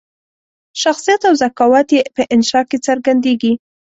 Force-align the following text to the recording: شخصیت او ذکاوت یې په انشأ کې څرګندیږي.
شخصیت 0.81 1.21
او 1.29 1.33
ذکاوت 1.43 1.87
یې 1.95 2.01
په 2.15 2.21
انشأ 2.33 2.61
کې 2.69 2.77
څرګندیږي. 2.87 3.53